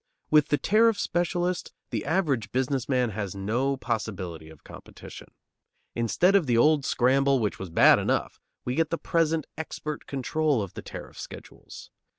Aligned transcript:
With 0.31 0.47
the 0.47 0.57
tariff 0.57 0.99
specialist 0.99 1.73
the 1.91 2.05
average 2.05 2.51
business 2.51 2.89
man 2.89 3.11
has 3.11 3.35
no 3.35 3.77
possibility 3.77 4.49
of 4.49 4.63
competition. 4.63 5.27
Instead 5.93 6.35
of 6.35 6.47
the 6.47 6.57
old 6.57 6.85
scramble, 6.85 7.37
which 7.37 7.59
was 7.59 7.69
bad 7.69 7.99
enough, 7.99 8.41
we 8.65 8.73
get 8.73 8.89
the 8.89 8.97
present 8.97 9.45
expert 9.59 10.07
control 10.07 10.63
of 10.63 10.73
the 10.73 10.81
tariff 10.81 11.19
schedules. 11.19 11.91